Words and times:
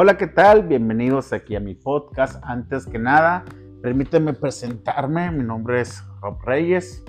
Hola, 0.00 0.16
¿qué 0.16 0.28
tal? 0.28 0.62
Bienvenidos 0.62 1.32
aquí 1.32 1.56
a 1.56 1.60
mi 1.60 1.74
podcast. 1.74 2.40
Antes 2.44 2.86
que 2.86 3.00
nada, 3.00 3.44
permíteme 3.82 4.32
presentarme. 4.32 5.32
Mi 5.32 5.42
nombre 5.42 5.80
es 5.80 6.04
Rob 6.22 6.38
Reyes. 6.44 7.04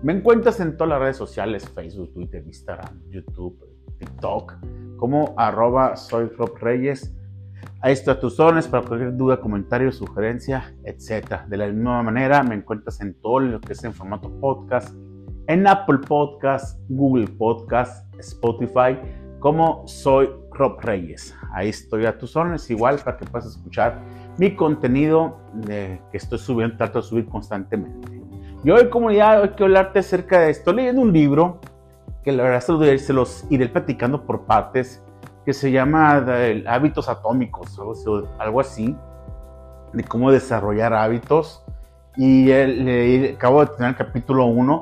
Me 0.00 0.12
encuentras 0.12 0.60
en 0.60 0.76
todas 0.76 0.90
las 0.90 1.00
redes 1.00 1.16
sociales, 1.16 1.68
Facebook, 1.70 2.14
Twitter, 2.14 2.44
Instagram, 2.46 3.00
YouTube, 3.10 3.58
TikTok, 3.98 4.54
como 4.96 5.34
arroba 5.36 5.96
soy 5.96 6.28
Rob 6.38 6.56
Reyes. 6.60 7.12
Ahí 7.80 7.94
está 7.94 8.20
tus 8.20 8.36
zonas 8.36 8.68
para 8.68 8.86
cualquier 8.86 9.16
duda, 9.16 9.40
comentario, 9.40 9.90
sugerencia, 9.90 10.72
etc. 10.84 11.40
De 11.48 11.56
la 11.56 11.66
misma 11.66 12.00
manera, 12.04 12.44
me 12.44 12.54
encuentras 12.54 13.00
en 13.00 13.20
todo 13.20 13.40
lo 13.40 13.60
que 13.60 13.72
es 13.72 13.82
en 13.82 13.92
formato 13.92 14.30
podcast, 14.38 14.94
en 15.48 15.66
Apple 15.66 15.98
Podcast, 16.06 16.78
Google 16.88 17.26
Podcast, 17.26 18.06
Spotify, 18.20 19.00
como 19.40 19.82
soy 19.88 20.30
Rob 20.54 20.80
Reyes. 20.80 21.34
Ahí 21.52 21.68
estoy 21.68 22.06
a 22.06 22.16
tus 22.16 22.36
órdenes, 22.36 22.70
igual 22.70 22.98
para 23.04 23.16
que 23.16 23.24
puedas 23.26 23.48
escuchar 23.48 24.00
mi 24.38 24.54
contenido 24.54 25.38
que 25.66 26.00
estoy 26.12 26.38
subiendo, 26.38 26.76
trato 26.76 27.00
de 27.00 27.06
subir 27.06 27.26
constantemente. 27.26 28.20
Y 28.64 28.70
hoy, 28.70 28.88
comunidad, 28.88 29.42
hoy 29.42 29.48
quiero 29.50 29.66
hablarte 29.66 29.98
acerca 29.98 30.40
de 30.40 30.50
esto. 30.50 30.72
Leyendo 30.72 31.02
un 31.02 31.12
libro 31.12 31.60
que 32.22 32.32
la 32.32 32.44
verdad 32.44 32.60
se 32.98 33.12
los 33.12 33.44
iré 33.50 33.68
platicando 33.68 34.24
por 34.24 34.46
partes, 34.46 35.02
que 35.44 35.52
se 35.52 35.70
llama 35.70 36.24
Hábitos 36.66 37.08
Atómicos, 37.08 37.78
algo 38.38 38.60
así, 38.60 38.96
de 39.92 40.04
cómo 40.04 40.30
desarrollar 40.30 40.94
hábitos. 40.94 41.62
Y 42.16 42.46
le, 42.46 43.34
acabo 43.34 43.64
de 43.64 43.72
tener 43.76 43.90
el 43.90 43.96
capítulo 43.96 44.46
1. 44.46 44.80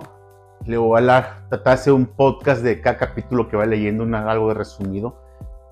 Le 0.67 0.77
voy 0.77 1.03
a 1.09 1.45
tratar 1.49 1.65
de 1.65 1.73
hacer 1.73 1.93
un 1.93 2.07
podcast 2.07 2.63
de 2.63 2.81
cada 2.81 2.97
capítulo 2.97 3.49
que 3.49 3.57
va 3.57 3.67
leyendo, 3.67 4.05
algo 4.17 4.49
de 4.49 4.55
resumido 4.55 5.22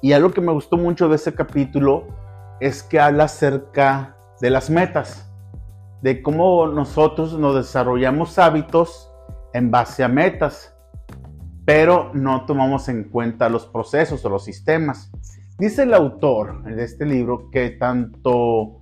y 0.03 0.13
algo 0.13 0.31
que 0.31 0.41
me 0.41 0.53
gustó 0.53 0.77
mucho 0.77 1.09
de 1.09 1.17
ese 1.17 1.35
capítulo 1.35 2.07
es 2.61 2.83
que 2.83 3.01
habla 3.01 3.25
acerca 3.25 4.17
de 4.41 4.51
las 4.51 4.71
metas, 4.71 5.31
de 6.03 6.23
cómo 6.23 6.67
nosotros 6.67 7.39
nos 7.39 7.55
desarrollamos 7.55 8.39
hábitos 8.39 9.11
en 9.53 9.71
base 9.71 10.03
a 10.03 10.09
metas, 10.09 10.75
pero 11.65 12.11
no 12.15 12.47
tomamos 12.47 12.89
en 12.89 13.05
cuenta 13.05 13.49
los 13.49 13.67
procesos 13.67 14.25
o 14.25 14.31
los 14.31 14.45
sistemas. 14.45 15.11
Dice 15.59 15.83
el 15.83 15.93
autor 15.93 16.65
de 16.65 16.83
este 16.85 17.05
libro 17.05 17.51
que 17.51 17.71
tanto 17.71 18.81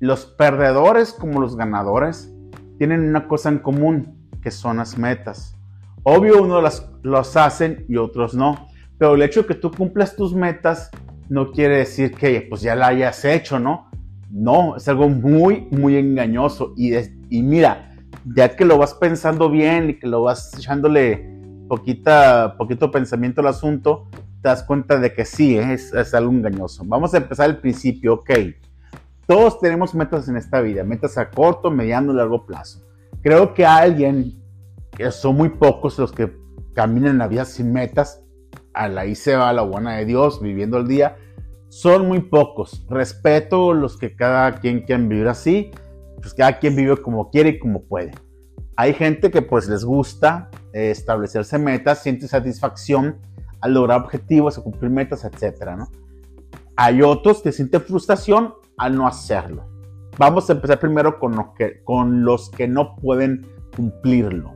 los 0.00 0.24
perdedores 0.26 1.12
como 1.12 1.40
los 1.40 1.56
ganadores 1.56 2.32
tienen 2.78 3.08
una 3.08 3.28
cosa 3.28 3.50
en 3.50 3.58
común, 3.58 4.28
que 4.42 4.50
son 4.50 4.78
las 4.78 4.96
metas. 4.96 5.56
Obvio, 6.02 6.42
uno 6.42 6.60
las 6.60 6.90
los 7.02 7.36
hacen 7.36 7.84
y 7.88 7.96
otros 7.96 8.34
no. 8.34 8.68
Pero 8.98 9.14
el 9.14 9.22
hecho 9.22 9.42
de 9.42 9.48
que 9.48 9.54
tú 9.54 9.70
cumplas 9.70 10.16
tus 10.16 10.34
metas 10.34 10.90
no 11.28 11.50
quiere 11.50 11.78
decir 11.78 12.12
que 12.12 12.46
pues 12.48 12.62
ya 12.62 12.74
la 12.74 12.88
hayas 12.88 13.24
hecho, 13.24 13.58
¿no? 13.58 13.90
No, 14.30 14.76
es 14.76 14.88
algo 14.88 15.08
muy, 15.08 15.68
muy 15.70 15.96
engañoso. 15.96 16.74
Y, 16.76 16.94
y 17.30 17.42
mira, 17.42 17.94
ya 18.24 18.56
que 18.56 18.64
lo 18.64 18.78
vas 18.78 18.94
pensando 18.94 19.50
bien 19.50 19.90
y 19.90 19.98
que 19.98 20.06
lo 20.06 20.22
vas 20.22 20.52
echándole 20.56 21.34
poquita, 21.68 22.56
poquito 22.58 22.90
pensamiento 22.90 23.40
al 23.40 23.48
asunto, 23.48 24.08
te 24.42 24.48
das 24.48 24.62
cuenta 24.62 24.98
de 24.98 25.12
que 25.12 25.24
sí, 25.24 25.56
¿eh? 25.56 25.74
es, 25.74 25.92
es 25.92 26.14
algo 26.14 26.32
engañoso. 26.32 26.84
Vamos 26.86 27.14
a 27.14 27.18
empezar 27.18 27.46
al 27.46 27.58
principio, 27.58 28.14
ok. 28.14 28.30
Todos 29.26 29.58
tenemos 29.58 29.94
metas 29.94 30.28
en 30.28 30.36
esta 30.36 30.60
vida, 30.60 30.84
metas 30.84 31.16
a 31.16 31.30
corto, 31.30 31.70
mediano 31.70 32.12
y 32.12 32.16
largo 32.16 32.44
plazo. 32.44 32.84
Creo 33.22 33.54
que 33.54 33.64
alguien, 33.64 34.34
que 34.90 35.10
son 35.10 35.36
muy 35.36 35.48
pocos 35.48 35.98
los 35.98 36.12
que 36.12 36.30
caminan 36.74 37.18
la 37.18 37.28
vida 37.28 37.46
sin 37.46 37.72
metas, 37.72 38.23
a 38.74 38.88
la 38.88 39.02
ahí 39.02 39.14
se 39.14 39.36
va 39.36 39.52
la 39.52 39.62
buena 39.62 39.96
de 39.96 40.04
Dios, 40.04 40.42
viviendo 40.42 40.78
el 40.78 40.86
día, 40.86 41.16
son 41.68 42.06
muy 42.06 42.20
pocos. 42.20 42.84
Respeto 42.88 43.72
los 43.72 43.96
que 43.96 44.14
cada 44.14 44.52
quien 44.60 44.82
quiere 44.82 45.02
vivir 45.04 45.28
así, 45.28 45.70
pues 46.20 46.34
cada 46.34 46.58
quien 46.58 46.76
vive 46.76 46.96
como 46.98 47.30
quiere 47.30 47.50
y 47.50 47.58
como 47.58 47.82
puede. 47.82 48.12
Hay 48.76 48.92
gente 48.92 49.30
que 49.30 49.42
pues 49.42 49.68
les 49.68 49.84
gusta 49.84 50.50
eh, 50.72 50.90
establecerse 50.90 51.58
metas, 51.58 52.02
siente 52.02 52.26
satisfacción 52.28 53.18
al 53.60 53.74
lograr 53.74 54.02
objetivos, 54.02 54.58
a 54.58 54.62
cumplir 54.62 54.90
metas, 54.90 55.24
etc. 55.24 55.76
¿no? 55.76 55.88
Hay 56.76 57.02
otros 57.02 57.40
que 57.40 57.52
sienten 57.52 57.80
frustración 57.80 58.54
al 58.76 58.96
no 58.96 59.06
hacerlo. 59.06 59.64
Vamos 60.18 60.48
a 60.50 60.54
empezar 60.54 60.78
primero 60.78 61.18
con, 61.18 61.54
que, 61.54 61.82
con 61.82 62.24
los 62.24 62.50
que 62.50 62.68
no 62.68 62.96
pueden 62.96 63.46
cumplirlo. 63.74 64.52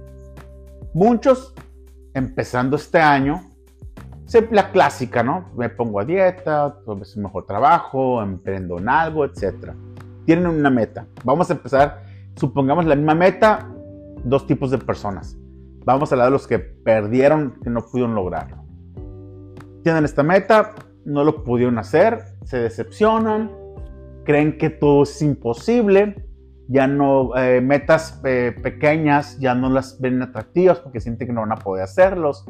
Muchos, 0.95 1.55
empezando 2.15 2.77
este 2.77 2.99
año, 2.99 3.48
la 4.51 4.71
clásica, 4.71 5.23
¿no? 5.23 5.51
Me 5.57 5.69
pongo 5.69 6.01
a 6.01 6.05
dieta, 6.05 6.79
un 6.87 7.03
mejor 7.23 7.47
trabajo, 7.47 8.23
emprendo 8.23 8.79
en 8.79 8.89
algo, 8.89 9.25
etc. 9.25 9.73
Tienen 10.27 10.47
una 10.47 10.71
meta. 10.71 11.07
Vamos 11.25 11.51
a 11.51 11.55
empezar, 11.55 12.03
supongamos 12.37 12.85
la 12.85 12.95
misma 12.95 13.15
meta, 13.15 13.69
dos 14.25 14.47
tipos 14.47 14.71
de 14.71 14.79
personas. 14.79 15.37
Vamos 15.85 16.13
a 16.13 16.15
hablar 16.15 16.27
de 16.27 16.33
los 16.33 16.47
que 16.47 16.59
perdieron, 16.59 17.55
que 17.63 17.71
no 17.71 17.81
pudieron 17.87 18.15
lograrlo. 18.15 18.59
Tienen 19.83 20.05
esta 20.05 20.23
meta, 20.23 20.75
no 21.05 21.25
lo 21.25 21.43
pudieron 21.45 21.79
hacer, 21.79 22.23
se 22.45 22.59
decepcionan, 22.59 23.51
creen 24.25 24.59
que 24.59 24.69
todo 24.69 25.05
es 25.05 25.23
imposible, 25.23 26.27
ya 26.69 26.87
no, 26.87 27.35
eh, 27.35 27.63
metas 27.63 28.21
eh, 28.25 28.55
pequeñas 28.63 29.39
ya 29.39 29.55
no 29.55 29.71
las 29.71 29.99
ven 30.01 30.21
atractivas 30.21 30.81
porque 30.81 31.01
sienten 31.01 31.29
que 31.29 31.33
no 31.33 31.41
van 31.41 31.53
a 31.53 31.57
poder 31.57 31.85
hacerlos. 31.85 32.45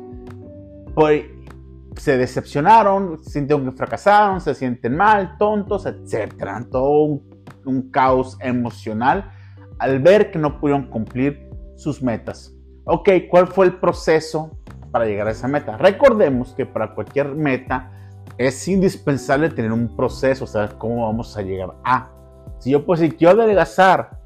Se 1.99 2.17
decepcionaron, 2.17 3.23
sintieron 3.25 3.65
que 3.65 3.77
fracasaron, 3.77 4.41
se 4.41 4.55
sienten 4.55 4.97
mal, 4.97 5.37
tontos, 5.39 5.87
etc. 5.87 6.35
Todo 6.71 7.21
un, 7.65 7.91
caos 7.91 8.37
emocional 8.41 9.31
al 9.79 10.01
ver 10.01 10.31
que 10.31 10.39
no 10.39 10.59
pudieron 10.59 10.89
cumplir 10.89 11.51
sus 11.77 12.03
metas. 12.03 12.55
Ok, 12.85 13.11
¿cuál 13.31 13.49
fue 13.49 13.67
el 13.67 13.75
proceso 13.75 14.59
para 14.91 15.05
llegar 15.05 15.29
a 15.29 15.33
esa 15.33 15.49
meta? 15.49 15.77
Recordemos 15.77 16.55
que 16.55 16.65
para 16.65 16.95
cualquier 16.95 17.35
meta 17.35 17.91
es 18.39 18.67
indispensable 18.69 19.51
tener 19.51 19.73
un 19.73 19.95
proceso, 19.95 20.47
saber 20.47 20.77
cómo 20.79 21.07
vamos 21.07 21.37
a 21.37 21.43
llegar 21.43 21.75
a. 21.85 22.11
Si 22.59 22.71
yo 22.71 22.85
pues 22.87 23.01
si 23.01 23.11
quiero 23.11 23.43
adelgazar, 23.43 24.19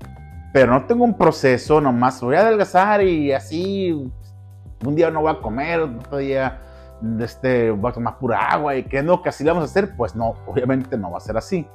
pero 0.53 0.73
no 0.73 0.87
tengo 0.87 1.05
un 1.05 1.17
proceso, 1.17 1.81
nomás 1.81 2.21
voy 2.21 2.37
a 2.37 2.41
adelgazar 2.41 3.03
y 3.03 3.33
así 3.33 3.93
un 4.85 4.95
día 4.95 5.11
no 5.11 5.23
voy 5.23 5.33
a 5.33 5.41
comer, 5.41 5.81
otro 5.81 6.19
día 6.19 6.61
este, 7.21 7.71
voy 7.71 7.91
a 7.91 7.95
tomar 7.95 8.19
pura 8.19 8.39
agua 8.39 8.77
y 8.77 8.85
que 8.85 9.03
no, 9.03 9.23
que 9.23 9.29
así 9.29 9.45
lo 9.45 9.51
vamos 9.51 9.69
a 9.69 9.71
hacer, 9.71 9.97
pues 9.97 10.15
no, 10.15 10.35
obviamente 10.47 10.97
no 10.97 11.11
va 11.11 11.19
a 11.19 11.21
ser 11.21 11.37
así. 11.37 11.67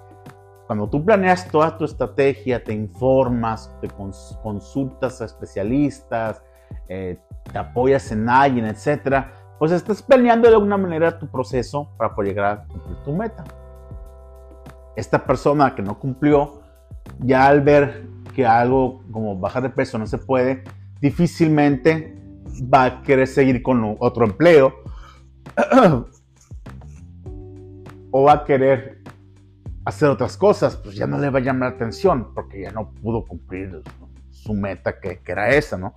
Cuando 0.66 0.90
tú 0.90 1.04
planeas 1.04 1.48
toda 1.50 1.78
tu 1.78 1.86
estrategia, 1.86 2.64
te 2.64 2.74
informas, 2.74 3.74
te 3.80 3.88
consultas 3.88 5.22
a 5.22 5.26
especialistas, 5.26 6.44
eh, 6.90 7.18
te 7.52 7.58
apoyas 7.58 8.12
en 8.12 8.28
alguien, 8.28 8.66
etcétera, 8.66 9.32
pues 9.60 9.72
estás 9.72 10.02
planeando 10.02 10.50
de 10.50 10.56
alguna 10.56 10.78
manera 10.78 11.18
tu 11.18 11.28
proceso 11.28 11.90
para 11.98 12.14
poder 12.14 12.32
llegar 12.32 12.46
a 12.46 12.68
cumplir 12.68 12.98
tu 13.04 13.14
meta. 13.14 13.44
Esta 14.96 15.24
persona 15.24 15.74
que 15.74 15.82
no 15.82 15.98
cumplió, 15.98 16.62
ya 17.20 17.48
al 17.48 17.62
ver 17.62 18.06
que 18.36 18.46
algo 18.46 19.04
como 19.12 19.38
bajar 19.38 19.64
de 19.64 19.70
peso 19.70 19.98
no 19.98 20.06
se 20.06 20.18
puede, 20.18 20.64
difícilmente 21.00 22.14
va 22.74 22.84
a 22.86 23.02
querer 23.04 23.28
seguir 23.28 23.64
con 23.64 23.96
otro 24.00 24.26
empleo 24.26 24.74
o 28.12 28.24
va 28.24 28.34
a 28.34 28.46
querer 28.46 29.02
hacer 29.86 30.10
otras 30.10 30.36
cosas, 30.38 30.76
pues 30.76 30.96
ya 30.96 31.08
no 31.08 31.18
le 31.18 31.30
va 31.30 31.40
a 31.40 31.42
llamar 31.42 31.70
la 31.70 31.76
atención 31.76 32.34
porque 32.34 32.62
ya 32.62 32.72
no 32.72 32.92
pudo 32.92 33.26
cumplir 33.26 33.84
su 34.30 34.54
meta 34.54 35.00
que, 35.00 35.22
era 35.26 35.50
esa, 35.50 35.78
¿no? 35.78 35.94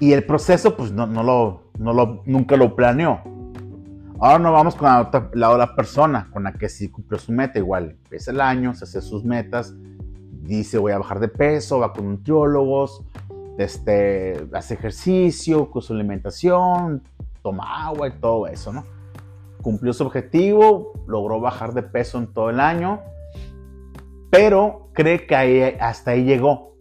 Y 0.00 0.12
el 0.12 0.24
proceso, 0.24 0.76
pues 0.76 0.92
no, 0.92 1.06
no, 1.06 1.22
lo, 1.22 1.70
no 1.78 1.94
lo, 1.94 2.22
nunca 2.26 2.56
lo 2.56 2.76
planeó. 2.76 3.20
Ahora 4.18 4.38
nos 4.38 4.52
vamos 4.52 4.74
con 4.74 4.88
la 4.88 5.00
otra, 5.00 5.30
la 5.34 5.50
otra 5.50 5.74
persona, 5.74 6.28
con 6.30 6.44
la 6.44 6.52
que 6.52 6.68
sí 6.68 6.90
cumplió 6.90 7.18
su 7.18 7.32
meta. 7.32 7.58
Igual 7.58 7.96
empieza 8.02 8.30
el 8.30 8.40
año, 8.40 8.74
se 8.74 8.84
hace 8.84 9.00
sus 9.00 9.24
metas, 9.24 9.74
dice 10.42 10.78
voy 10.78 10.92
a 10.92 10.98
bajar 10.98 11.20
de 11.20 11.28
peso, 11.28 11.78
va 11.78 11.92
con 11.92 12.10
nutriólogos, 12.10 13.02
este, 13.58 14.46
hace 14.52 14.74
ejercicio, 14.74 15.70
con 15.70 15.80
su 15.80 15.94
alimentación, 15.94 17.02
toma 17.46 17.86
agua 17.86 18.08
y 18.08 18.10
todo 18.18 18.48
eso, 18.48 18.72
¿no? 18.72 18.84
Cumplió 19.62 19.92
su 19.92 20.04
objetivo, 20.04 20.94
logró 21.06 21.40
bajar 21.40 21.74
de 21.74 21.84
peso 21.84 22.18
en 22.18 22.26
todo 22.26 22.50
el 22.50 22.58
año, 22.58 23.02
pero 24.32 24.88
cree 24.94 25.28
que 25.28 25.76
hasta 25.78 26.10
ahí 26.10 26.24
llegó. 26.24 26.74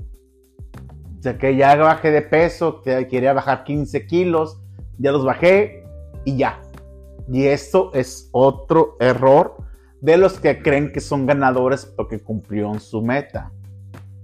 O 1.20 1.22
sea, 1.22 1.38
que 1.38 1.56
ya 1.56 1.76
bajé 1.76 2.10
de 2.10 2.24
peso, 2.24 2.82
que 2.82 3.08
quería 3.08 3.34
bajar 3.34 3.64
15 3.64 4.08
kilos, 4.08 4.60
ya 4.98 5.12
los 5.12 5.24
bajé 5.24 5.84
y 6.24 6.36
ya. 6.36 6.60
Y 7.32 7.46
esto 7.46 7.92
es 7.94 8.28
otro 8.32 8.98
error 9.00 9.58
de 10.02 10.18
los 10.18 10.40
que 10.40 10.64
creen 10.64 10.92
que 10.92 11.00
son 11.00 11.28
ganadores 11.28 11.86
porque 11.86 12.24
cumplieron 12.24 12.80
su 12.80 13.04
meta. 13.04 13.52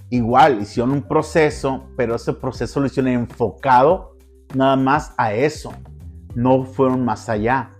Igual, 0.09 0.59
hicieron 0.59 0.91
un 0.91 1.03
proceso, 1.03 1.83
pero 1.95 2.15
ese 2.15 2.33
proceso 2.33 2.79
lo 2.79 2.87
hicieron 2.87 3.11
enfocado 3.11 4.17
nada 4.55 4.75
más 4.75 5.13
a 5.19 5.33
eso 5.33 5.71
no 6.35 6.65
fueron 6.65 7.05
más 7.05 7.29
allá. 7.29 7.71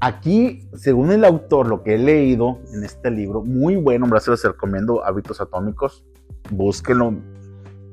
Aquí, 0.00 0.68
según 0.74 1.10
el 1.10 1.24
autor, 1.24 1.68
lo 1.68 1.82
que 1.82 1.94
he 1.94 1.98
leído 1.98 2.58
en 2.72 2.84
este 2.84 3.10
libro, 3.10 3.42
muy 3.42 3.76
bueno, 3.76 4.04
hombre, 4.04 4.20
se 4.20 4.48
recomiendo, 4.48 5.04
Hábitos 5.04 5.40
Atómicos, 5.40 6.04
búsquenlo, 6.50 7.14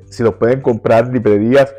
si 0.09 0.21
lo 0.21 0.38
pueden 0.38 0.61
comprar 0.61 1.05
en 1.05 1.13
librerías, 1.13 1.73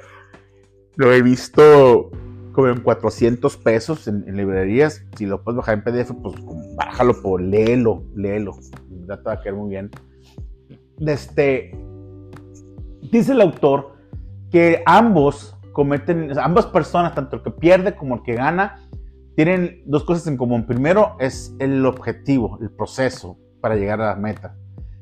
lo 0.97 1.13
he 1.13 1.23
visto 1.23 2.11
como 2.53 2.69
en 2.69 2.81
400 2.81 3.57
pesos 3.59 4.09
en, 4.09 4.25
librerías, 4.37 5.05
si 5.17 5.27
lo 5.27 5.43
puedes 5.43 5.59
bajar 5.59 5.75
en 5.75 5.85
PDF, 5.85 6.13
pues 6.23 6.35
bájalo, 6.77 7.21
por, 7.21 7.43
léelo, 7.43 8.05
léelo, 8.15 8.57
ya 9.07 9.17
te 9.17 9.23
va 9.25 9.33
a 9.35 9.41
quedar 9.41 9.57
muy 9.57 9.71
bien. 9.71 9.91
Este, 11.01 11.77
dice 13.11 13.33
el 13.33 13.41
autor 13.41 13.95
que 14.51 14.83
ambos 14.87 15.54
cometen, 15.75 16.33
ambas 16.39 16.65
personas, 16.67 17.15
tanto 17.15 17.37
el 17.37 17.43
que 17.43 17.51
pierde 17.51 17.95
como 17.95 18.15
el 18.15 18.23
que 18.23 18.33
gana, 18.33 18.81
tienen 19.37 19.83
dos 19.85 20.05
cosas 20.05 20.27
en 20.29 20.39
común. 20.39 20.65
Primero 20.65 21.17
es 21.19 21.55
el 21.59 21.85
objetivo, 21.85 22.59
el 22.63 22.71
proceso 22.71 23.37
para 23.61 23.77
llegar 23.77 24.01
a 24.01 24.07
la 24.07 24.17
meta. 24.17 24.57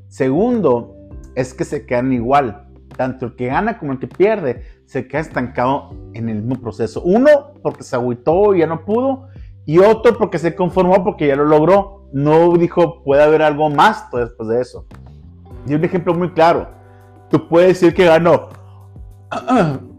Segundo 0.09 0.97
es 1.37 1.55
que 1.55 1.65
se 1.65 1.87
quedan 1.87 2.13
igual. 2.13 2.69
Tanto 2.97 3.27
el 3.27 3.37
que 3.37 3.47
gana 3.47 3.79
como 3.79 3.93
el 3.93 3.99
que 3.99 4.07
pierde 4.07 4.63
se 4.87 5.07
queda 5.07 5.21
estancado 5.21 5.91
en 6.15 6.29
el 6.29 6.43
mismo 6.43 6.61
proceso. 6.61 7.03
Uno 7.03 7.29
porque 7.63 7.85
se 7.85 7.95
agüitó 7.95 8.55
y 8.55 8.61
ya 8.61 8.67
no 8.67 8.85
pudo. 8.85 9.29
Y 9.65 9.79
otro 9.79 10.19
porque 10.19 10.39
se 10.39 10.55
conformó 10.55 11.05
porque 11.05 11.27
ya 11.27 11.37
lo 11.37 11.45
logró. 11.45 12.09
No 12.13 12.53
dijo, 12.57 13.03
puede 13.05 13.23
haber 13.23 13.43
algo 13.43 13.71
más 13.71 14.11
después 14.13 14.49
de 14.49 14.61
eso. 14.61 14.87
Y 15.67 15.75
un 15.75 15.85
ejemplo 15.85 16.15
muy 16.15 16.31
claro. 16.33 16.69
Tú 17.31 17.49
puedes 17.49 17.81
decir 17.81 17.95
que 17.95 18.07
ganó. 18.07 18.49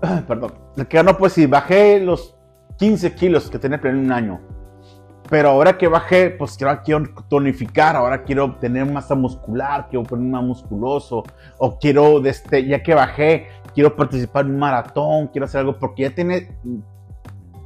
Perdón. 0.28 0.52
Que 0.88 0.96
ganó, 0.96 1.16
pues 1.16 1.32
si 1.32 1.46
bajé 1.46 2.00
los 2.00 2.36
15 2.78 3.14
kilos 3.14 3.50
que 3.50 3.58
tenía 3.58 3.80
en 3.82 3.96
un 3.96 4.12
año. 4.12 4.40
Pero 5.28 5.48
ahora 5.50 5.76
que 5.76 5.88
bajé, 5.88 6.30
pues 6.30 6.56
quiero, 6.56 6.82
quiero 6.84 7.04
tonificar, 7.28 7.96
ahora 7.96 8.22
quiero 8.22 8.56
tener 8.56 8.86
masa 8.86 9.14
muscular, 9.14 9.88
quiero 9.90 10.04
ponerme 10.04 10.32
más 10.32 10.44
musculoso, 10.44 11.24
o 11.58 11.78
quiero, 11.78 12.24
este, 12.24 12.64
ya 12.64 12.80
que 12.82 12.94
bajé, 12.94 13.48
quiero 13.74 13.96
participar 13.96 14.44
en 14.44 14.52
un 14.52 14.58
maratón, 14.60 15.26
quiero 15.28 15.46
hacer 15.46 15.60
algo, 15.60 15.78
porque 15.78 16.02
ya 16.02 16.14
tiene, 16.14 16.56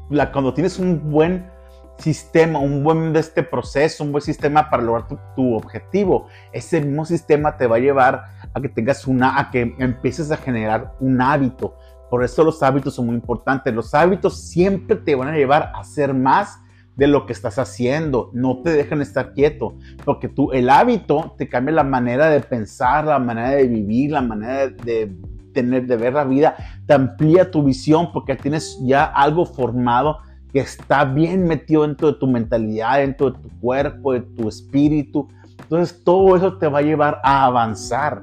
la, 0.08 0.32
cuando 0.32 0.54
tienes 0.54 0.78
un 0.78 1.10
buen 1.10 1.50
sistema, 1.98 2.58
un 2.58 2.82
buen 2.82 3.12
de 3.12 3.20
este 3.20 3.42
proceso, 3.42 4.04
un 4.04 4.12
buen 4.12 4.22
sistema 4.22 4.70
para 4.70 4.82
lograr 4.82 5.06
tu, 5.06 5.18
tu, 5.36 5.54
objetivo, 5.54 6.28
ese 6.52 6.80
mismo 6.80 7.04
sistema 7.04 7.58
te 7.58 7.66
va 7.66 7.76
a 7.76 7.80
llevar 7.80 8.24
a 8.54 8.60
que 8.60 8.70
tengas 8.70 9.06
una, 9.06 9.38
a 9.38 9.50
que 9.50 9.74
empieces 9.78 10.30
a 10.30 10.38
generar 10.38 10.94
un 10.98 11.20
hábito. 11.20 11.76
Por 12.10 12.24
eso 12.24 12.42
los 12.42 12.62
hábitos 12.62 12.94
son 12.94 13.06
muy 13.06 13.14
importantes. 13.14 13.72
Los 13.72 13.94
hábitos 13.94 14.40
siempre 14.40 14.96
te 14.96 15.14
van 15.14 15.28
a 15.28 15.36
llevar 15.36 15.70
a 15.74 15.80
hacer 15.80 16.12
más 16.12 16.58
de 16.96 17.06
lo 17.06 17.24
que 17.24 17.32
estás 17.32 17.58
haciendo. 17.58 18.30
No 18.34 18.58
te 18.58 18.70
dejan 18.70 19.00
estar 19.00 19.32
quieto, 19.32 19.74
porque 20.04 20.28
tú, 20.28 20.52
el 20.52 20.68
hábito 20.68 21.34
te 21.38 21.48
cambia 21.48 21.76
la 21.76 21.84
manera 21.84 22.28
de 22.28 22.40
pensar, 22.40 23.04
la 23.06 23.18
manera 23.18 23.50
de 23.50 23.68
vivir, 23.68 24.10
la 24.10 24.22
manera 24.22 24.68
de 24.68 25.16
tener, 25.54 25.86
de 25.86 25.96
ver 25.96 26.14
la 26.14 26.24
vida, 26.24 26.56
te 26.86 26.94
amplía 26.94 27.50
tu 27.50 27.62
visión 27.62 28.12
porque 28.12 28.36
tienes 28.36 28.78
ya 28.82 29.04
algo 29.04 29.46
formado 29.46 30.18
que 30.52 30.60
está 30.60 31.04
bien 31.04 31.44
metido 31.44 31.86
dentro 31.86 32.12
de 32.12 32.18
tu 32.18 32.26
mentalidad, 32.26 32.98
dentro 32.98 33.30
de 33.30 33.38
tu 33.38 33.48
cuerpo, 33.60 34.12
de 34.12 34.20
tu 34.20 34.48
espíritu. 34.48 35.28
Entonces 35.60 36.02
todo 36.02 36.36
eso 36.36 36.58
te 36.58 36.66
va 36.66 36.80
a 36.80 36.82
llevar 36.82 37.20
a 37.22 37.44
avanzar. 37.44 38.22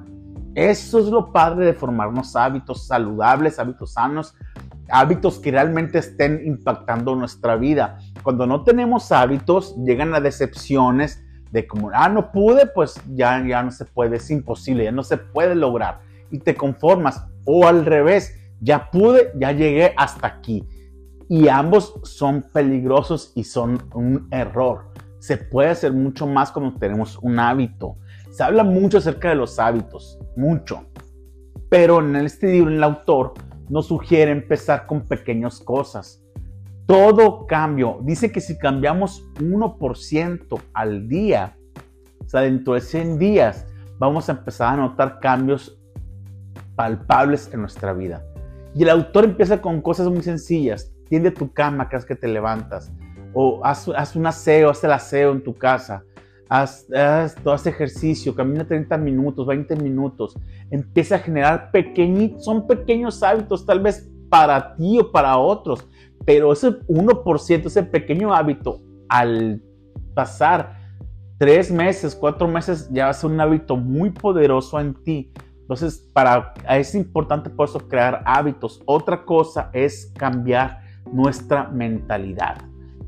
Eso 0.57 0.97
es 0.97 1.05
lo 1.05 1.31
padre 1.31 1.67
de 1.67 1.73
formarnos 1.75 2.35
hábitos 2.35 2.87
saludables, 2.87 3.59
hábitos 3.59 3.93
sanos, 3.93 4.33
hábitos 4.89 5.37
que 5.37 5.51
realmente 5.51 5.99
estén 5.99 6.41
impactando 6.43 7.15
nuestra 7.15 7.55
vida. 7.57 7.99
Cuando 8.23 8.47
no 8.47 8.63
tenemos 8.63 9.11
hábitos, 9.11 9.75
llegan 9.75 10.15
a 10.15 10.19
decepciones 10.19 11.23
de 11.51 11.67
como, 11.67 11.91
ah, 11.93 12.09
no 12.09 12.31
pude, 12.31 12.65
pues 12.65 12.99
ya, 13.13 13.39
ya 13.45 13.61
no 13.61 13.69
se 13.69 13.85
puede, 13.85 14.15
es 14.17 14.31
imposible, 14.31 14.85
ya 14.85 14.91
no 14.91 15.03
se 15.03 15.17
puede 15.17 15.53
lograr. 15.53 15.99
Y 16.31 16.39
te 16.39 16.55
conformas. 16.55 17.23
O 17.45 17.67
al 17.67 17.85
revés, 17.85 18.35
ya 18.59 18.89
pude, 18.89 19.31
ya 19.39 19.51
llegué 19.51 19.93
hasta 19.95 20.25
aquí. 20.25 20.67
Y 21.29 21.49
ambos 21.49 21.99
son 22.01 22.47
peligrosos 22.51 23.31
y 23.35 23.43
son 23.43 23.87
un 23.93 24.27
error. 24.31 24.91
Se 25.19 25.37
puede 25.37 25.69
hacer 25.69 25.93
mucho 25.93 26.25
más 26.25 26.51
cuando 26.51 26.79
tenemos 26.79 27.15
un 27.21 27.37
hábito. 27.37 27.97
Se 28.37 28.43
habla 28.43 28.63
mucho 28.63 28.99
acerca 28.99 29.29
de 29.29 29.35
los 29.35 29.57
hábitos, 29.57 30.19
mucho. 30.35 30.85
Pero 31.69 32.01
en 32.01 32.15
este 32.17 32.51
libro, 32.51 32.69
el 32.69 32.83
autor 32.83 33.33
nos 33.67 33.87
sugiere 33.87 34.29
empezar 34.29 34.85
con 34.85 35.07
pequeñas 35.07 35.59
cosas. 35.59 36.23
Todo 36.85 37.47
cambio, 37.47 37.97
dice 38.03 38.31
que 38.31 38.39
si 38.39 38.55
cambiamos 38.59 39.25
1% 39.39 40.61
al 40.73 41.07
día, 41.09 41.57
o 42.23 42.29
sea, 42.29 42.41
dentro 42.41 42.75
de 42.75 42.81
100 42.81 43.17
días, 43.17 43.65
vamos 43.97 44.29
a 44.29 44.33
empezar 44.33 44.75
a 44.75 44.83
notar 44.83 45.19
cambios 45.19 45.81
palpables 46.75 47.51
en 47.51 47.61
nuestra 47.61 47.91
vida. 47.91 48.23
Y 48.75 48.83
el 48.83 48.91
autor 48.91 49.25
empieza 49.25 49.63
con 49.63 49.81
cosas 49.81 50.09
muy 50.09 50.21
sencillas. 50.21 50.93
Tiende 51.09 51.31
tu 51.31 51.51
cama 51.53 51.85
cada 51.85 51.97
vez 51.97 52.05
que 52.05 52.15
te 52.15 52.27
levantas. 52.27 52.91
O 53.33 53.61
haz, 53.65 53.89
haz 53.89 54.15
un 54.15 54.27
aseo, 54.27 54.69
haz 54.69 54.83
el 54.83 54.91
aseo 54.91 55.31
en 55.31 55.43
tu 55.43 55.55
casa 55.55 56.03
haz, 56.49 56.87
todo 57.43 57.55
ese 57.55 57.69
ejercicio, 57.69 58.35
camina 58.35 58.67
30 58.67 58.97
minutos, 58.97 59.45
20 59.45 59.75
minutos, 59.77 60.37
empieza 60.71 61.15
a 61.15 61.19
generar 61.19 61.71
pequeñitos, 61.71 62.45
son 62.45 62.67
pequeños 62.67 63.21
hábitos 63.23 63.65
tal 63.65 63.79
vez 63.79 64.09
para 64.29 64.75
ti 64.75 64.99
o 64.99 65.11
para 65.11 65.37
otros, 65.37 65.87
pero 66.25 66.51
ese 66.51 66.79
1%, 66.87 67.65
ese 67.65 67.83
pequeño 67.83 68.33
hábito, 68.33 68.81
al 69.09 69.61
pasar 70.13 70.77
tres 71.37 71.71
meses, 71.71 72.15
cuatro 72.15 72.47
meses, 72.47 72.89
ya 72.91 73.05
va 73.05 73.11
a 73.11 73.13
ser 73.13 73.29
un 73.29 73.39
hábito 73.39 73.77
muy 73.77 74.09
poderoso 74.09 74.79
en 74.79 74.93
ti. 75.03 75.31
Entonces, 75.61 76.09
para, 76.13 76.53
es 76.69 76.95
importante 76.95 77.49
por 77.49 77.67
eso 77.67 77.87
crear 77.87 78.23
hábitos. 78.25 78.81
Otra 78.85 79.25
cosa 79.25 79.69
es 79.73 80.11
cambiar 80.17 80.79
nuestra 81.11 81.67
mentalidad. 81.69 82.57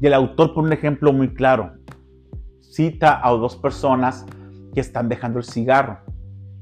Y 0.02 0.08
el 0.08 0.14
autor 0.14 0.54
pone 0.54 0.68
un 0.68 0.74
ejemplo 0.74 1.12
muy 1.12 1.34
claro 1.34 1.74
cita 2.70 3.20
a 3.24 3.32
dos 3.32 3.56
personas 3.56 4.26
que 4.74 4.80
están 4.80 5.10
dejando 5.10 5.40
el 5.40 5.46
cigarro. 5.46 6.00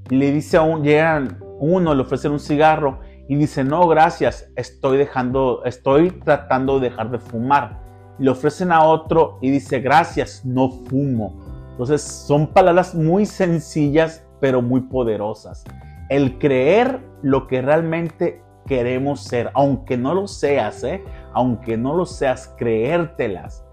Y 0.09 0.15
le 0.15 0.31
dice 0.31 0.57
a 0.57 0.61
un, 0.61 0.83
llegan 0.83 1.39
uno, 1.59 1.93
le 1.93 2.01
ofrecen 2.01 2.31
un 2.31 2.39
cigarro 2.39 2.99
y 3.27 3.35
dice, 3.35 3.63
no, 3.63 3.87
gracias, 3.87 4.49
estoy 4.55 4.97
dejando, 4.97 5.63
estoy 5.65 6.11
tratando 6.11 6.79
de 6.79 6.89
dejar 6.89 7.11
de 7.11 7.19
fumar. 7.19 7.79
Le 8.19 8.29
ofrecen 8.29 8.71
a 8.71 8.83
otro 8.83 9.37
y 9.41 9.51
dice, 9.51 9.79
gracias, 9.79 10.45
no 10.45 10.71
fumo. 10.71 11.67
Entonces 11.71 12.01
son 12.01 12.47
palabras 12.47 12.95
muy 12.95 13.25
sencillas, 13.25 14.25
pero 14.39 14.61
muy 14.61 14.81
poderosas. 14.81 15.63
El 16.09 16.39
creer 16.39 17.01
lo 17.21 17.47
que 17.47 17.61
realmente 17.61 18.41
queremos 18.65 19.23
ser, 19.23 19.51
aunque 19.53 19.97
no 19.97 20.13
lo 20.13 20.27
seas, 20.27 20.83
¿eh? 20.83 21.03
aunque 21.33 21.77
no 21.77 21.93
lo 21.93 22.05
seas, 22.05 22.53
creértelas. 22.57 23.65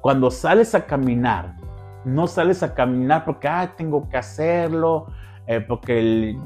Cuando 0.00 0.30
sales 0.30 0.74
a 0.74 0.86
caminar, 0.86 1.56
no 2.04 2.26
sales 2.26 2.62
a 2.62 2.74
caminar 2.74 3.24
porque 3.24 3.48
tengo 3.76 4.08
que 4.08 4.16
hacerlo, 4.16 5.06
eh, 5.46 5.60
porque 5.60 6.36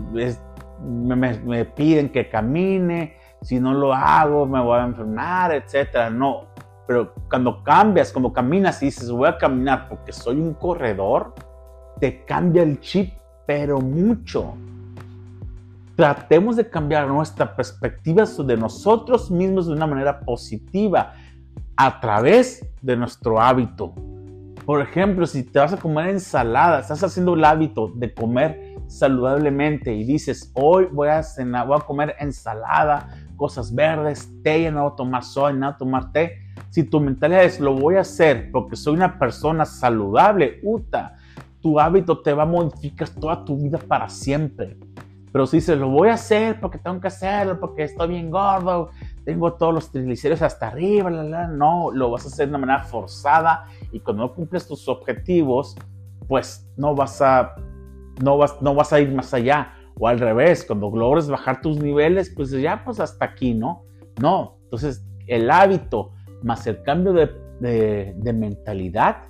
me, 0.81 1.65
piden 1.65 2.11
que 2.11 2.29
camine, 2.29 3.17
si 3.43 3.61
no 3.61 3.75
lo 3.75 3.93
hago 3.93 4.47
me 4.47 4.61
voy 4.61 4.79
a 4.79 4.85
enfermar, 4.85 5.53
etc. 5.53 6.11
No, 6.13 6.47
pero 6.87 7.13
cuando 7.29 7.63
cambias, 7.63 8.13
cuando 8.13 8.33
caminas 8.33 8.83
y 8.83 8.87
dices 8.87 9.11
voy 9.11 9.29
a 9.29 9.39
caminar 9.39 9.89
porque 9.89 10.13
soy 10.13 10.41
un 10.41 10.55
corredor, 10.55 11.35
te 12.01 12.25
cambia 12.25 12.63
el 12.63 12.81
chip, 12.81 13.13
pero 13.47 13.81
mucho. 13.81 14.55
Tratemos 15.97 16.55
de 16.55 16.69
cambiar 16.69 17.09
nuestra 17.09 17.57
perspectiva 17.57 18.25
de 18.25 18.57
nosotros 18.57 19.33
mismos 19.33 19.67
de 19.67 19.73
una 19.73 19.87
manera 19.87 20.21
positiva 20.21 21.13
a 21.77 22.01
través 22.01 22.65
de 22.81 22.97
nuestro 22.97 23.41
hábito. 23.41 23.93
Por 24.69 24.83
ejemplo, 24.83 25.27
si 25.27 25.45
te 25.45 25.59
vas 25.61 25.73
a 25.73 25.79
comer 25.79 26.09
ensalada, 26.09 26.81
estás 26.81 27.03
haciendo 27.03 27.33
el 27.33 27.43
hábito 27.43 27.91
de 27.95 28.13
comer 28.13 28.75
saludablemente 28.87 29.95
y 29.95 30.05
dices, 30.05 30.53
hoy 30.53 30.89
voy 30.93 31.09
a 31.09 31.23
cenar, 31.23 31.67
voy 31.67 31.79
a 31.79 31.87
comer 31.87 32.15
ensalada, 32.19 33.09
cosas 33.35 33.75
verdes, 33.75 34.31
té, 34.43 34.65
ya 34.65 34.71
no 34.71 34.83
voy 34.83 34.93
a 34.93 34.97
tomar 34.97 35.25
soy, 35.25 35.55
no 35.55 35.69
a 35.69 35.79
tomar 35.79 36.13
té. 36.13 36.41
Si 36.69 36.83
tu 36.83 37.01
mentalidad 37.01 37.45
es, 37.45 37.59
lo 37.61 37.77
voy 37.77 37.95
a 37.95 38.01
hacer 38.01 38.51
porque 38.53 38.77
soy 38.77 38.93
una 38.93 39.19
persona 39.19 39.65
saludable, 39.65 40.61
uta, 40.63 41.17
tu 41.63 41.81
hábito 41.81 42.21
te 42.21 42.35
va 42.35 42.43
a 42.43 42.47
modificar 42.47 43.09
toda 43.09 43.47
tu 43.47 43.57
vida 43.57 43.79
para 43.79 44.11
siempre. 44.11 44.77
Pero 45.33 45.47
si 45.47 45.59
dices, 45.59 45.79
lo 45.79 45.89
voy 45.89 46.09
a 46.09 46.15
hacer 46.15 46.61
porque 46.61 46.79
tengo 46.79 47.01
que 47.01 47.09
hacerlo, 47.09 47.61
porque 47.61 47.85
estoy 47.85 48.09
bien 48.09 48.31
gordo, 48.31 48.91
tengo 49.25 49.53
todos 49.55 49.75
los 49.75 49.91
triglicéridos 49.91 50.43
hasta 50.43 50.69
arriba, 50.69 51.11
no, 51.11 51.91
lo 51.93 52.11
vas 52.11 52.25
a 52.25 52.29
hacer 52.29 52.47
de 52.47 52.51
una 52.51 52.67
manera 52.67 52.85
forzada 52.85 53.67
y 53.93 54.01
cuando 54.01 54.25
no 54.25 54.35
cumples 54.35 54.67
tus 54.67 54.89
objetivos, 54.89 55.77
pues 56.27 56.71
no 56.77 56.95
vas 56.95 57.21
a, 57.21 57.55
no 58.23 58.39
vas, 58.39 58.61
no 58.63 58.75
vas 58.75 58.93
a 58.93 59.01
ir 59.01 59.13
más 59.13 59.33
allá. 59.35 59.75
O 60.01 60.07
al 60.07 60.21
revés, 60.21 60.65
cuando 60.65 60.91
logres 60.91 61.29
bajar 61.29 61.61
tus 61.61 61.79
niveles, 61.79 62.33
pues 62.35 62.51
ya 62.53 62.83
pues 62.85 63.01
hasta 63.01 63.25
aquí, 63.25 63.53
¿no? 63.53 63.85
No, 64.21 64.59
entonces 64.65 65.05
el 65.27 65.51
hábito 65.51 66.13
más 66.43 66.67
el 66.67 66.83
cambio 66.83 67.13
de, 67.13 68.15
de 68.17 68.33
mentalidad 68.33 69.25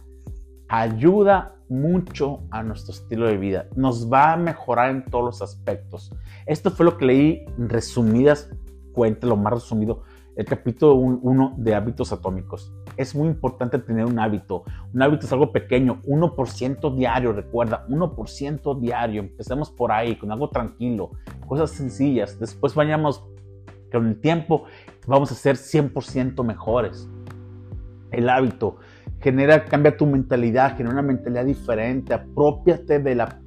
ayuda 0.69 1.58
mucho 1.69 2.45
a 2.51 2.63
nuestro 2.63 2.95
estilo 2.95 3.27
de 3.27 3.37
vida. 3.37 3.67
Nos 3.77 4.11
va 4.11 4.33
a 4.33 4.37
mejorar 4.37 4.91
en 4.91 5.05
todos 5.05 5.25
los 5.25 5.43
aspectos. 5.43 6.13
Esto 6.47 6.71
fue 6.71 6.87
lo 6.87 6.97
que 6.97 7.07
leí 7.07 7.47
en 7.59 7.69
resumidas 7.69 8.51
cuentas, 8.93 9.29
lo 9.29 9.37
más 9.37 9.53
resumido, 9.53 10.03
el 10.35 10.45
capítulo 10.45 10.95
1 10.95 11.55
de 11.59 11.75
hábitos 11.75 12.13
atómicos. 12.13 12.73
Es 12.97 13.15
muy 13.15 13.29
importante 13.29 13.79
tener 13.79 14.05
un 14.05 14.19
hábito. 14.19 14.65
Un 14.93 15.03
hábito 15.03 15.27
es 15.27 15.33
algo 15.33 15.53
pequeño, 15.53 16.01
1% 16.05 16.95
diario, 16.97 17.33
recuerda, 17.33 17.87
1% 17.89 18.81
diario. 18.81 19.21
Empecemos 19.21 19.71
por 19.71 19.93
ahí, 19.93 20.17
con 20.17 20.33
algo 20.33 20.51
tranquilo, 20.51 21.11
cosas 21.47 21.71
sencillas. 21.71 22.39
Después 22.41 22.75
vayamos 22.75 23.25
con 23.93 24.07
el 24.07 24.21
tiempo, 24.21 24.65
vamos 25.07 25.31
a 25.33 25.35
ser 25.35 25.57
100% 25.57 26.45
mejores. 26.45 27.09
El 28.11 28.29
hábito 28.29 28.79
genera, 29.21 29.65
cambia 29.65 29.97
tu 29.97 30.07
mentalidad, 30.07 30.77
genera 30.77 30.95
una 30.95 31.03
mentalidad 31.03 31.45
diferente, 31.45 32.15
apropiate 32.15 32.99
de 32.99 33.15
la 33.15 33.41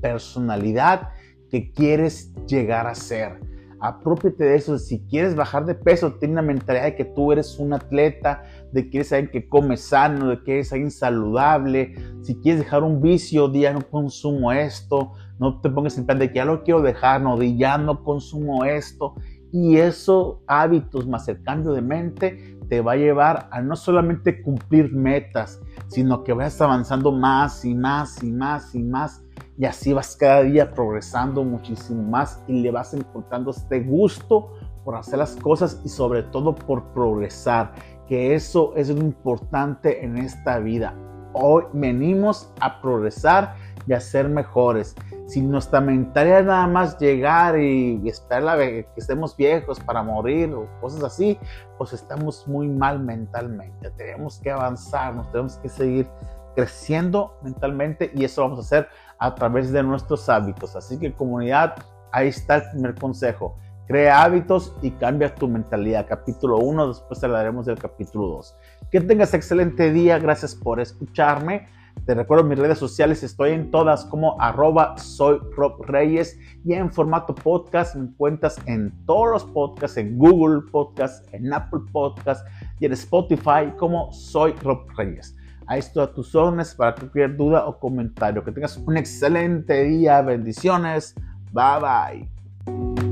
personalidad 0.00 1.10
que 1.50 1.72
quieres 1.72 2.32
llegar 2.46 2.86
a 2.86 2.94
ser. 2.94 3.40
Apropiate 3.80 4.42
de 4.42 4.56
eso. 4.56 4.76
Si 4.76 5.00
quieres 5.06 5.36
bajar 5.36 5.64
de 5.64 5.74
peso, 5.74 6.14
ten 6.14 6.32
una 6.32 6.42
mentalidad 6.42 6.84
de 6.84 6.96
que 6.96 7.04
tú 7.04 7.30
eres 7.30 7.58
un 7.60 7.72
atleta, 7.72 8.42
de 8.72 8.90
que 8.90 8.98
eres 8.98 9.12
alguien 9.12 9.30
que 9.30 9.48
come 9.48 9.76
sano, 9.76 10.30
de 10.30 10.42
que 10.42 10.54
eres 10.54 10.72
alguien 10.72 10.90
saludable. 10.90 11.94
Si 12.22 12.34
quieres 12.40 12.60
dejar 12.60 12.82
un 12.82 13.00
vicio, 13.00 13.48
día 13.48 13.72
no 13.72 13.88
consumo 13.88 14.50
esto. 14.50 15.12
No 15.38 15.60
te 15.60 15.70
pongas 15.70 15.96
en 15.96 16.06
plan 16.06 16.18
de 16.18 16.28
que 16.28 16.36
ya 16.36 16.44
lo 16.44 16.64
quiero 16.64 16.82
dejar, 16.82 17.20
no, 17.20 17.36
de 17.36 17.56
ya 17.56 17.78
no 17.78 18.02
consumo 18.02 18.64
esto. 18.64 19.14
Y 19.52 19.76
esos 19.76 20.38
hábitos 20.48 21.06
más 21.06 21.28
el 21.28 21.40
cambio 21.42 21.72
de 21.72 21.80
mente 21.80 22.57
te 22.68 22.80
va 22.80 22.92
a 22.92 22.96
llevar 22.96 23.48
a 23.50 23.60
no 23.60 23.76
solamente 23.76 24.42
cumplir 24.42 24.92
metas, 24.92 25.60
sino 25.88 26.22
que 26.24 26.32
vayas 26.32 26.60
avanzando 26.60 27.12
más 27.12 27.64
y 27.64 27.74
más 27.74 28.22
y 28.22 28.30
más 28.30 28.74
y 28.74 28.82
más. 28.82 29.22
Y 29.56 29.64
así 29.64 29.92
vas 29.92 30.16
cada 30.16 30.42
día 30.42 30.72
progresando 30.72 31.42
muchísimo 31.44 32.02
más 32.02 32.42
y 32.46 32.60
le 32.60 32.70
vas 32.70 32.94
encontrando 32.94 33.50
este 33.50 33.80
gusto 33.80 34.52
por 34.84 34.96
hacer 34.96 35.18
las 35.18 35.36
cosas 35.36 35.80
y 35.84 35.88
sobre 35.88 36.22
todo 36.22 36.54
por 36.54 36.92
progresar, 36.92 37.72
que 38.06 38.34
eso 38.34 38.72
es 38.76 38.88
lo 38.88 39.00
importante 39.00 40.04
en 40.04 40.16
esta 40.18 40.58
vida. 40.58 40.94
Hoy 41.34 41.64
venimos 41.72 42.52
a 42.60 42.80
progresar 42.80 43.54
y 43.86 43.92
a 43.92 44.00
ser 44.00 44.28
mejores 44.28 44.94
si 45.28 45.42
nuestra 45.42 45.82
mentalidad 45.82 46.44
nada 46.44 46.66
más 46.66 46.98
llegar 46.98 47.58
y 47.58 48.00
esperar 48.08 48.58
que 48.58 48.86
estemos 48.96 49.36
viejos 49.36 49.78
para 49.78 50.02
morir 50.02 50.54
o 50.54 50.66
cosas 50.80 51.04
así, 51.04 51.38
pues 51.76 51.92
estamos 51.92 52.48
muy 52.48 52.66
mal 52.66 52.98
mentalmente. 52.98 53.90
Tenemos 53.90 54.38
que 54.38 54.50
avanzar, 54.50 55.14
nos 55.14 55.30
tenemos 55.30 55.58
que 55.58 55.68
seguir 55.68 56.08
creciendo 56.56 57.38
mentalmente 57.42 58.10
y 58.14 58.24
eso 58.24 58.40
vamos 58.40 58.58
a 58.58 58.62
hacer 58.62 58.88
a 59.18 59.34
través 59.34 59.70
de 59.70 59.82
nuestros 59.82 60.30
hábitos. 60.30 60.74
Así 60.74 60.98
que 60.98 61.12
comunidad, 61.12 61.74
ahí 62.10 62.28
está 62.28 62.56
el 62.56 62.70
primer 62.70 62.94
consejo. 62.94 63.54
Crea 63.86 64.22
hábitos 64.22 64.74
y 64.80 64.92
cambia 64.92 65.34
tu 65.34 65.46
mentalidad. 65.46 66.06
Capítulo 66.08 66.56
1, 66.56 66.88
después 66.88 67.22
hablaremos 67.22 67.66
del 67.66 67.78
capítulo 67.78 68.28
2. 68.28 68.56
Que 68.90 69.02
tengas 69.02 69.34
excelente 69.34 69.92
día. 69.92 70.18
Gracias 70.18 70.54
por 70.54 70.80
escucharme. 70.80 71.68
Te 72.06 72.14
recuerdo 72.14 72.44
mis 72.44 72.58
redes 72.58 72.78
sociales, 72.78 73.22
estoy 73.22 73.52
en 73.52 73.70
todas 73.70 74.04
como 74.06 74.40
arroba 74.40 74.96
soy 74.98 75.38
Rob 75.56 75.84
Reyes 75.84 76.38
y 76.64 76.72
en 76.72 76.90
formato 76.90 77.34
podcast 77.34 77.94
me 77.96 78.04
encuentras 78.04 78.56
en 78.66 78.92
todos 79.04 79.30
los 79.30 79.44
podcasts, 79.44 79.96
en 79.98 80.16
Google 80.16 80.62
Podcast, 80.70 81.26
en 81.34 81.52
Apple 81.52 81.80
Podcast 81.92 82.46
y 82.80 82.86
en 82.86 82.92
Spotify 82.92 83.72
como 83.76 84.12
soy 84.12 84.52
Rob 84.62 84.86
Reyes. 84.96 85.36
Ahí 85.66 85.80
estoy 85.80 86.04
a 86.04 86.12
tus 86.12 86.34
órdenes 86.34 86.74
para 86.74 86.94
cualquier 86.94 87.36
duda 87.36 87.66
o 87.66 87.78
comentario. 87.78 88.42
Que 88.42 88.52
tengas 88.52 88.78
un 88.78 88.96
excelente 88.96 89.84
día, 89.84 90.22
bendiciones, 90.22 91.14
bye 91.52 92.26
bye. 92.64 93.07